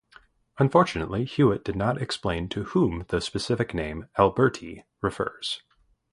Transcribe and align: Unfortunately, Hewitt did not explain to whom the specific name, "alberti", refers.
Unfortunately, 0.57 1.25
Hewitt 1.25 1.63
did 1.63 1.75
not 1.75 2.01
explain 2.01 2.49
to 2.49 2.63
whom 2.63 3.05
the 3.09 3.21
specific 3.21 3.71
name, 3.75 4.07
"alberti", 4.17 4.83
refers. 4.99 5.61